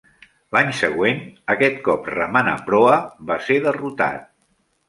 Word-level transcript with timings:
L'any 0.55 0.71
següent, 0.77 1.19
aquest 1.55 1.77
cop 1.89 2.09
remant 2.15 2.51
a 2.57 2.57
proa, 2.71 2.97
va 3.29 3.41
ser 3.51 3.63
derrotat. 3.69 4.29